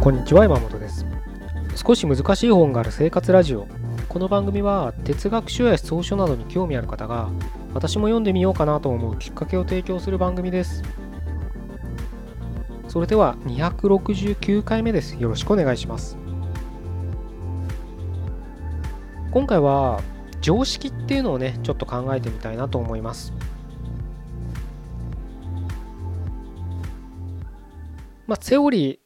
[0.00, 1.04] こんにちは山本です。
[1.76, 3.68] 少し難しい本がある生活ラジオ。
[4.08, 7.28] この番組は哲学書や草書などに興味ある方が
[7.74, 10.82] 私も読んでみようかなと思うきっかけを提供する番組です。
[12.88, 15.18] それでは269回目です。
[15.18, 16.16] よろしくお願いします。
[19.32, 20.00] 今回は
[20.40, 23.34] 常識っていうのをねちょっと考えてみたいなと思います。
[28.26, 28.99] まあセオリー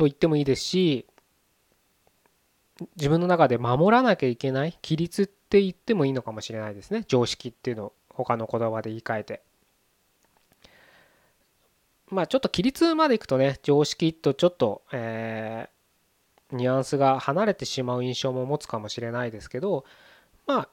[0.00, 1.06] と言ってもいいですし
[2.96, 9.42] 自分の中で守らなきゃいけない規律って言ってもいいのかもしれないですね常識っていうのを他の言葉で言い換えて
[12.08, 15.68] まあちょっと規律までいくとね常識とちょっとえ、
[16.50, 19.84] ニュアンスが離れてしまう印象も持つかもしれないですけど
[20.46, 20.68] まあ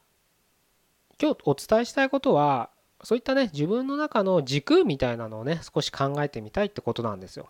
[1.21, 2.69] 今日お伝えしたいことは
[3.03, 7.49] そういったね自分の中の軸みたいなのをね少し考えてみたいってことなんですよ。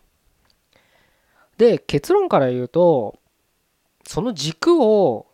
[1.58, 3.20] で結論から言うと
[4.06, 5.28] その軸を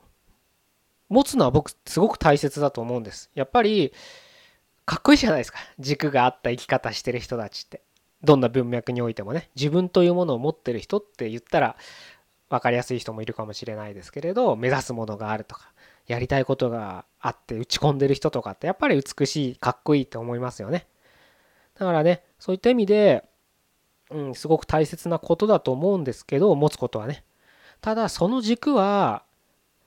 [1.10, 3.30] 持つのは僕すごく大切だと思うんです。
[3.36, 3.94] やっぱり
[4.86, 7.82] かっこいいじゃないですか軸があった生き方してる人たちって。
[8.24, 11.76] どんな文脈においてもね自分というものを持ってる人って言ったら
[12.50, 15.74] 分かりやすい人もいるかもしれないですけれど目指すものがあるとか
[16.08, 20.88] やりたいことがあって打ち込んでる人とかってやっぱり美しいかっこいいと思いますよね。
[21.78, 23.26] だからねそういった意味で
[24.14, 27.24] うん、すごく大切なことだと思うんですけど持つことはね。
[27.82, 29.24] ただその軸は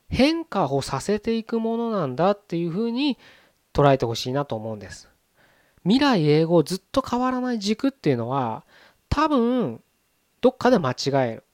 [0.08, 3.18] 変化をさせていくものなんだっていうふうに
[3.72, 5.08] 捉えてほしいなと思うんです。
[5.84, 8.64] 未来英語ずっと変わらない軸っていうのは
[9.08, 9.80] 多分
[10.40, 10.96] どっかで間違
[11.30, 11.44] える。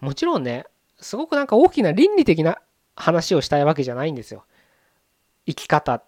[0.00, 0.64] もちろんね
[1.00, 2.58] すごくなんか大きな倫理的な
[2.96, 4.44] 話をしたいわけじゃないんですよ。
[5.46, 6.02] 生き方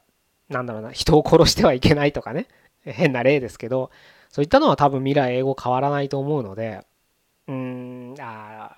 [0.49, 0.93] なんだろうな。
[0.93, 2.47] 人を殺してはいけないとかね。
[2.87, 3.91] 変な例ですけど
[4.31, 6.85] そういったのは多分未来英語変わらないと思うので、
[7.49, 8.77] うん、あ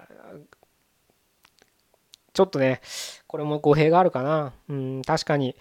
[2.38, 2.80] ちょっとね、
[3.26, 4.52] これも語弊があるかな。
[4.68, 5.56] うん、確かに、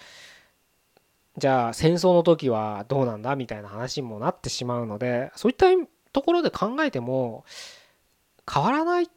[1.36, 5.66] じゃあ戦争の時はどうなんだみたいな話にもなってしまうので、そういった
[6.14, 7.46] ところで考えても、
[8.48, 9.08] 変わらないっ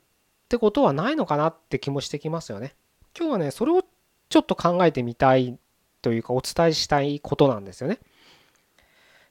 [0.49, 2.75] てことはないのかなって気もしてきますよね。
[3.15, 3.85] 今日はね、それを
[4.31, 5.59] ちょっと考えてみたい
[6.01, 7.99] というかお伝えしたいことなんですよね。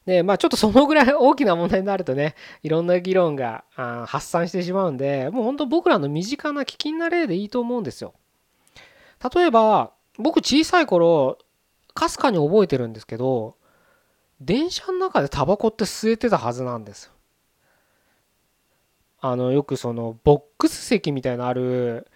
[0.10, 2.34] で、まあちょっとそのぐらい大きな問題になるとね、
[2.64, 3.64] いろんな議論が
[4.08, 8.16] 発散してしまうんで、もう本当僕らの身近な危険な例でいいと思うんですよ。
[9.34, 11.38] 例えば、僕小さい頃、
[11.94, 13.56] かすかに覚えてるんですけど、
[14.42, 17.12] 電車の中でタバコって吸えてたはずなんですよ。
[19.22, 22.08] あの、よくその、ボックス席みたいなある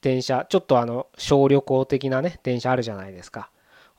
[0.00, 3.50] 電車、ちょっとあの、小旅行的なね、電車あるじゃないですか。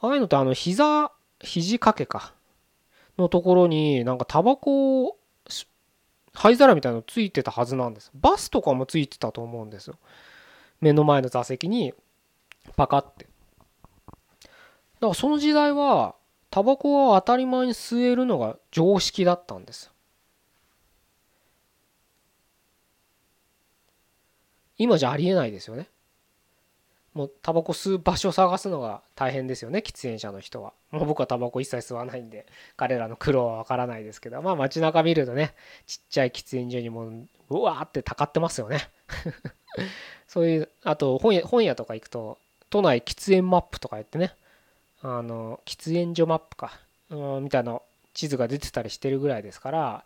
[0.02, 2.34] ああいうのってあの、膝、肘掛けか。
[3.18, 5.18] のところになんかタバコ
[6.34, 8.12] 灰皿みたいなのついてたはずなんです。
[8.14, 9.96] バスとかもついてたと思うんですよ。
[10.81, 11.94] 目の前の座席に
[12.76, 13.26] パカって。
[13.26, 16.16] だからその時代は
[16.52, 19.92] タバコは当たり前に吸えるのが常識だったんです
[24.78, 25.90] 今じゃありえないですよね。
[27.16, 30.74] もうタバコ吸う場所を探すのが大変ですよね喫煙者の人は。
[30.92, 32.46] もう僕はタバコ一切吸わないんで
[32.76, 35.56] 彼らの苦労はわからないですけどまあ街中見るとね
[35.88, 37.08] ちっちゃい喫煙所にも
[37.50, 38.90] うわーってたかってますよね。
[40.28, 42.38] そういうあと本屋本屋とか行くと
[42.70, 44.36] 都内喫煙マップとか言ってね
[45.02, 46.78] あの喫煙所マップか、
[47.09, 47.80] うん、みたいな
[48.14, 50.03] 地図が出てたりしてるぐらいですから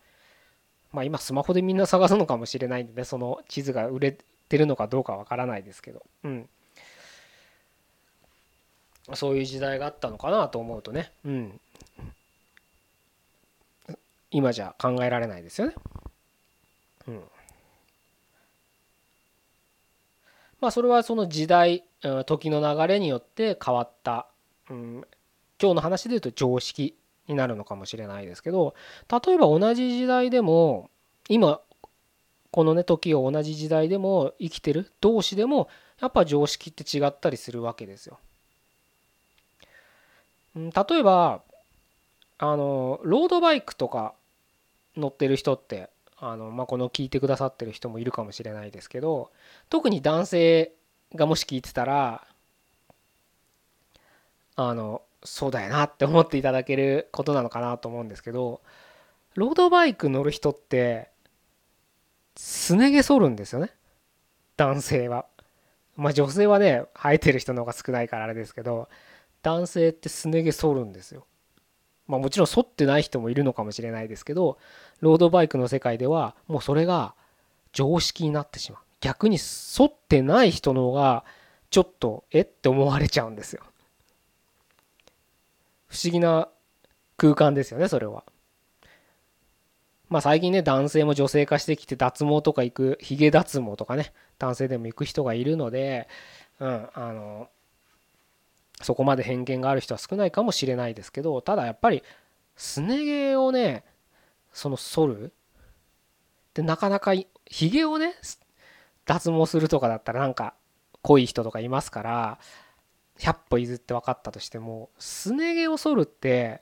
[0.92, 4.18] まあ今スマホでみんな探すのかもしれないんでねその地図が売れ
[4.50, 6.04] てるのかどうかわからないですけど。
[6.24, 6.50] うん。
[9.16, 11.60] そういう時代があったのかなと思うとね、うん、
[14.32, 15.76] 今じゃ考えられないですよね。
[17.08, 17.24] うん、
[20.62, 24.28] まあそれはその時代時の流れによって変わった、
[24.70, 25.06] うん、
[25.62, 26.96] 今日の話で言うと常識
[27.28, 28.74] になるのかもしれないですけど
[29.12, 30.90] 例えば同じ時代でも
[31.28, 31.62] 今
[32.52, 35.70] このね時を同じ時代でも生きてる同士でも
[36.02, 38.20] やっぱ常識って違ったりするわけですよ。
[40.68, 41.42] 例えば
[42.38, 44.14] あのロードバイクとか
[44.98, 49.32] 乗ってる人ってあの、まあ、この聞いてくださってる人もいるかもしれないですけど
[49.70, 50.72] 特に男性
[51.16, 52.26] がもし聞いてたら
[54.56, 58.62] あのそうだよなって思っていただけることなのかなと思うんですけど
[59.36, 61.10] ロードバイク乗る人って
[62.36, 63.72] すね毛剃るんですよね
[64.58, 65.26] 男性は。
[65.96, 68.88] まあ女性はね生えてる人の方が少ないからあれですけど
[69.42, 71.26] 男性ってすね毛剃るんですよ。
[72.08, 74.58] まあもちろん剃ってない人もいるのかもしれないですけど
[75.00, 77.14] ロードバイクの世界ではもうそれが
[77.72, 78.82] 常識になってしまう。
[79.02, 81.24] 逆に沿ってない人の方が
[81.70, 83.64] ちょっとえって思われちゃうんですよ。
[85.88, 86.50] 不思議な
[87.18, 88.24] 空間ですよねそれは。
[90.10, 96.08] まあ最近ね男性も女性化してきて脱毛とか行くヒゲ脱毛とかね男性でも行く人がいるので
[96.60, 97.50] うんあの
[98.82, 102.04] そこまで偏見がある人は少ないかもしれないですけどただやっぱり
[102.56, 103.84] すね毛をね
[104.52, 105.34] その剃る。
[106.54, 107.14] でなかなか
[107.46, 108.16] ひげをね
[109.06, 110.56] 脱毛するとかだったらなんか
[111.02, 112.40] 濃い人とかいますから
[113.20, 116.62] 100歩譲って分かったとしてもすね毛を剃るって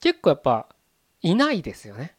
[0.00, 0.68] 結構やっぱ
[1.22, 2.16] いないですよね。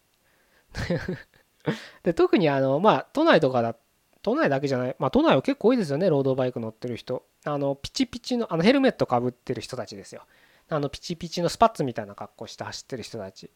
[2.03, 3.75] で特にあのまあ都内とかだ
[4.21, 7.23] 都内だけじゃないまあ都内は結構多いですよねロードバイク乗ってる人。
[7.45, 10.23] あのピチピチのあのヘルメットかぶってる人たちですよ。
[10.69, 13.49] あのピチピチのスパッツみたいな格好して走ってる人たち。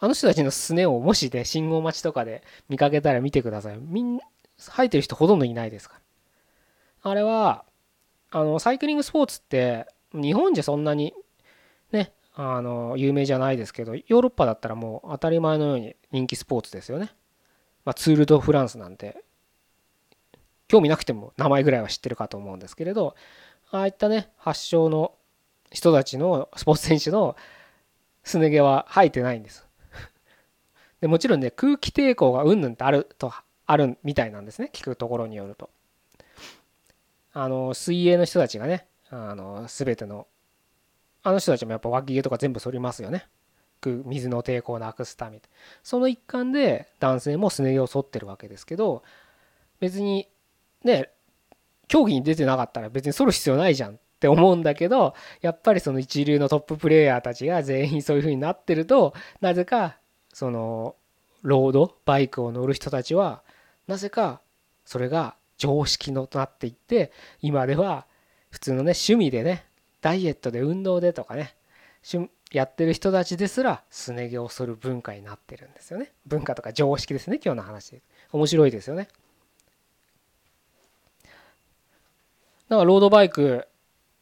[0.00, 3.78] あの人たちのすねをもしで信号待ちとかで見かけたら見てください。
[3.78, 4.18] みん
[4.56, 5.96] 生えてる人ほとんどいないですか
[7.04, 7.10] ら。
[7.10, 7.64] あれは
[8.30, 11.14] あのサイクリングスポーツって日本じゃそんなに
[11.92, 17.10] ねあの有名じゃないですけどヨーロッパだったらもう当たり前のように人気スポーツですよね。
[17.84, 19.22] まあ、ツール・ド・フランスなんて
[20.68, 23.16] 興味なくても名前ぐらいは知ってるかと思うんですけれど
[23.70, 25.12] ああいったね発祥の
[25.70, 27.36] 人たちのスポーツ選手の
[28.22, 29.66] すね毛は生えてないんです。
[31.00, 33.32] でもちろんね空気抵抗がうんぬんってあると
[33.66, 35.70] あるみたいなんですね聞くところによると。
[37.32, 40.26] あの水泳の人たちがねあの全ての
[41.22, 43.26] あの人たちもやっぱ脇毛とか全部剃りますよね。
[43.84, 45.40] 水の抵抗をなくすため。
[45.82, 49.02] その一環で男性もすね毛を剃ってるわけですけど
[49.78, 50.28] 別に
[50.84, 51.10] ね
[51.88, 59.98] 競技に出てなかったら別に剃る必要ないじゃんって思うんだけどやっぱりその一流のトッププレーヤーたちが全員そういう風になってるとなぜか
[60.32, 60.96] その
[61.42, 63.42] ロードバイクを乗る人たちは
[63.86, 64.40] なぜか
[64.84, 68.06] それが常識のとなっていって今では
[68.50, 69.66] 普通のね趣味でね
[70.00, 71.54] ダイエットで運動でとかね
[72.52, 76.12] やってる人たちですらすね毛を剃る文化になってるんですよね。
[76.26, 78.00] 文化とか常識ですね今日の話
[78.32, 79.08] 面白いですよね。
[82.68, 83.66] だからロードバイク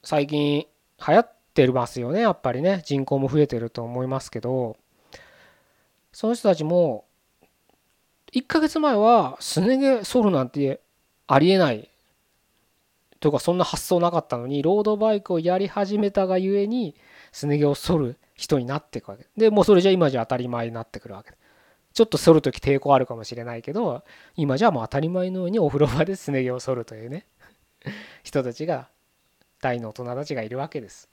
[0.03, 0.67] 最近
[1.07, 2.83] 流行ってますよねやっぱりね。
[2.85, 4.77] 人口も増えてると思いますけど。
[6.13, 7.05] その人たちも
[8.33, 10.81] 1ヶ月前はすね毛剃るなんて
[11.27, 11.91] ありえない
[13.21, 16.95] というかそんな発想なかったのにロードバイクをやり始めたがゆえに
[17.33, 19.27] すね毛を剃る人になっていくわけ。
[19.37, 21.33] でもうそれじゃ今じゃ当たり前になってくるわけ。
[21.93, 24.03] ちょっと剃る時抵抗あるかもしれないけど
[24.37, 27.27] 今じゃもう当たり前のようにお風呂場ですね毛を剃るというね。
[28.23, 28.89] 人たちが
[29.61, 31.09] 大の大人たちがいるわけです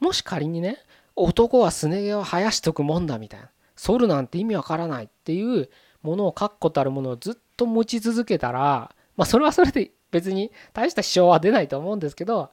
[0.00, 0.78] もし仮にね
[1.14, 5.68] 男はすね毛を生やしとくもんだみたいな剃るなんて意味わからないっていう
[6.02, 12.50] ものを確固たるものをずっと持ち続けたらまあそれはそれで別に大した支障は出ないと思うんですけど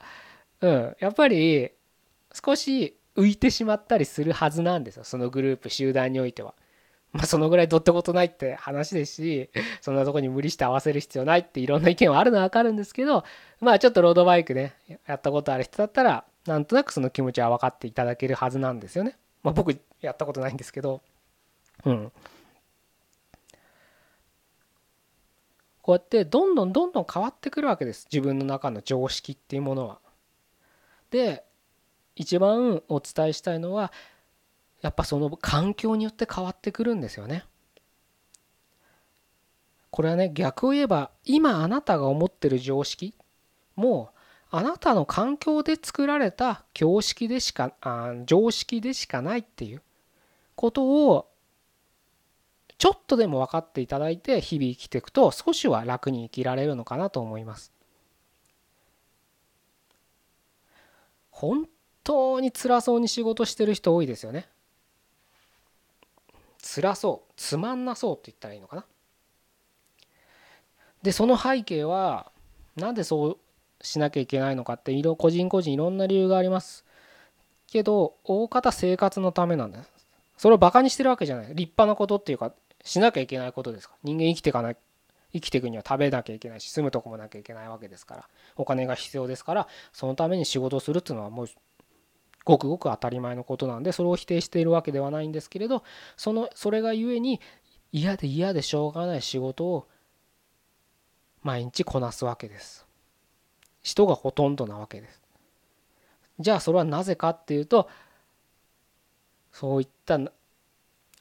[0.61, 1.71] うんやっぱり
[2.33, 6.53] 少し浮いてしまったりするはずなんですよそのグループ集団においては。
[7.11, 9.49] まあそのぐらいどってことないって話ですし
[9.81, 13.23] そんなとこに無理して合わせる必要ないっていろんな意見はあるのは分かるんですけど
[13.59, 14.73] まあちょっとロードバイクね
[15.07, 19.17] やったことある人だったらなんとなくその気持ちは分かっていただけるはずなんですよね。
[19.43, 21.01] まあ僕やったことないんですけど
[21.85, 22.11] うん。
[25.81, 29.99] こうやってどんどんどんどん変わってくるわけです自分の中の常識っていうものは。
[31.09, 31.43] で
[32.15, 33.91] 一番お伝えしたいのは
[34.81, 37.45] やっぱその環境によって変わってくるんですよね。
[39.91, 43.15] これはね逆を言えば今あなたが思ってる常識
[43.75, 44.11] も
[44.51, 49.81] あなたの環境で作られた常識でしかあ常識でしかないっていう
[50.55, 51.29] ことを
[52.77, 57.73] ちょっとでも分かっていただいて日々生きていくと少しは楽に生きられるのかなと思います。
[61.29, 61.67] 本
[62.03, 64.49] 当に辛そうに仕事してる人多いですよね。
[66.61, 68.85] 辛そうつまんなそうって言ったらいいのかな？
[71.01, 72.31] でその背景は
[72.75, 73.37] なんでそう
[73.81, 76.85] しなきゃいけないのかって個人個人いろんな理由があります。
[77.67, 79.89] けど大方生活のためなんです。
[80.37, 84.77] それをバカにしてるわけじゃない立派なことっていうかしなきゃいけないことですか人間生きていかない
[85.33, 91.47] 生きていくには食べなきゃいけないし住むとこもなきゃいけないわけですからお金が必要ですからそのために仕事するっていうのはもう
[92.49, 95.83] ごくごく当たり前のことなんでそれを否定しているわけではないんですけれど
[96.17, 97.39] そのそれがゆえに
[97.91, 99.87] 嫌で嫌でしょうがない仕事を
[101.43, 102.85] 毎日こなすわけです。
[103.81, 105.21] 人がほとんどなわけです。
[106.39, 107.87] じゃあそれはなぜかっていうと
[109.51, 110.19] そういった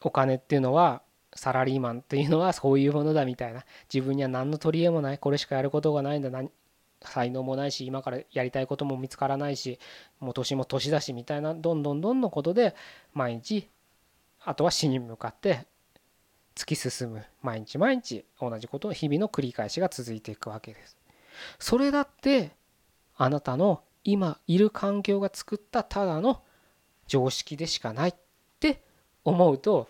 [0.00, 1.02] お金っていうのは
[1.35, 3.64] サラリーマンっていうのはそういうものだみたいな。
[3.92, 5.18] 自分には何の取り柄もない。
[5.18, 6.30] これしかやることがないんだ。
[7.02, 9.78] 才能もないし今からやりたいことも見つからないし
[10.21, 12.75] もう年も年だしみたいなどんどんどんのことで
[13.14, 13.69] 毎日
[14.45, 15.67] あとは死に向かって
[16.55, 20.97] 突き進む毎日毎日同じことを日々の繰り返しが続いていくわけです。
[21.61, 22.50] それだって
[23.17, 26.43] あなたの今いる環境が作ったただの
[27.07, 28.14] 常識でしかないっ
[28.59, 28.83] て
[29.25, 29.88] 思うと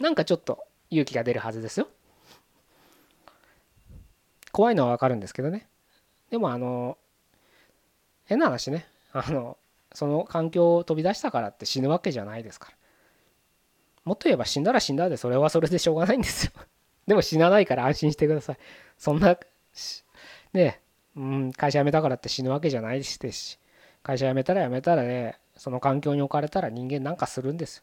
[0.00, 1.88] なんかちょっと勇気が出るはずですよ。
[4.50, 5.68] 怖いのはわかるんですけどね。
[6.30, 6.98] でもあの
[8.24, 9.56] 変な話ねあの
[9.92, 12.76] その環境を飛び出したからって死ぬわけじゃないですから。
[14.04, 16.52] もっと言えば死んだら死んだでそれはそれでしょうがないんですよ。
[17.06, 18.58] でも死なないから安心してください。
[18.98, 19.38] そんな
[20.52, 20.80] ね
[21.16, 23.58] うん、会社辞めたからって死ぬわけじゃないですし
[24.02, 27.82] 会社辞めたら辞めたらねその環境に置かれたら人間なんかするんです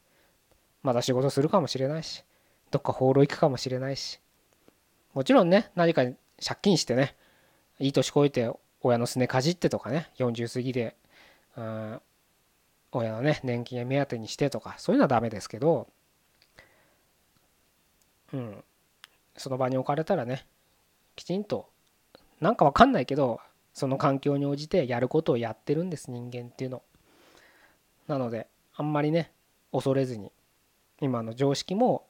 [0.83, 2.23] また仕事するかもしれないし
[2.69, 4.19] どっか放浪行くかもしれないし
[5.13, 6.15] もちろんね何か借
[6.61, 7.15] 金してね
[7.83, 8.49] いい年こいて
[8.79, 10.95] 親のすねかじってとかね40過ぎで、
[11.57, 12.01] うん、
[12.93, 15.87] 親のね年金目当てにしてとかそういうのはダメですけど
[18.31, 18.63] うん
[19.35, 20.45] その場に置かれたらね
[21.17, 21.67] きちんと
[22.39, 23.41] なんかわかんないけど
[23.73, 26.83] その環境に応じてやることをやってるんです人間っていうの。
[28.07, 29.31] なのであんまりね
[29.73, 30.31] 恐れずに
[31.01, 32.05] 今の常識も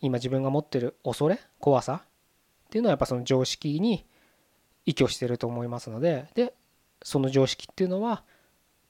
[0.00, 4.06] 今自分が持ってる恐れ怖さっていうのはやっぱその常識に
[4.88, 6.54] 依拠してると思いますのでで
[7.02, 8.24] その常識っていうのは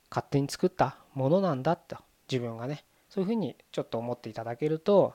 [0.08, 1.96] 勝手に作ったものなんだと
[2.30, 5.14] 自分がねそういうふうにちょっと思っていただけると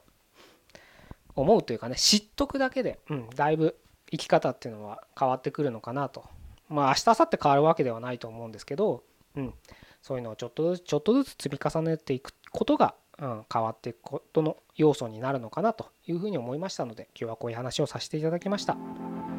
[1.37, 3.77] 思うというかね知っとくだけで、うん、だいぶ
[4.11, 6.25] 生き方っていうのは変わってくるのかなと。
[6.69, 9.03] まあ明日明後日変わるわけではないと思うんですけど、
[9.35, 9.53] うん、
[10.01, 19.32] そういうのをちょっとずつちょっとずつ積み重ねていくことが、うん、変わっていくことの要素になるのかなというふうに思いましたので今日はこういう話をさせていただきました。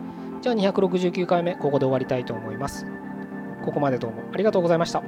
[0.44, 2.84] じゃあ269回目ここで終わりたいと思います。
[3.64, 5.02] ここまでどうもありがとうございました。